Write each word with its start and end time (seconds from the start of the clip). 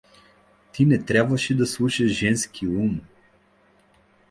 Ти 0.71 0.85
не 0.85 0.97
трябваше 1.05 1.57
да 1.57 1.67
слушаш 1.67 2.07
женски 2.11 2.67
ум. 2.67 3.01